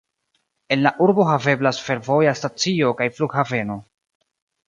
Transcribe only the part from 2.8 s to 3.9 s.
kaj flughaveno.